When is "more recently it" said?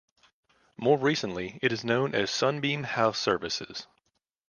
0.77-1.71